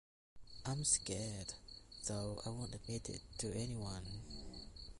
[0.65, 1.53] I'm scared,
[2.07, 4.23] though I won't admit it to anyone.